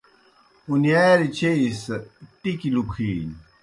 اُنِیاریْ 0.69 1.27
چیئی 1.37 1.69
سی 1.83 1.95
ٹِکیْ 2.41 2.69
لُکِھینیْ۔ 2.75 3.35